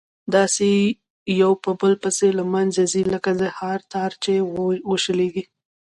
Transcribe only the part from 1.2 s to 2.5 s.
يو په بل پسي له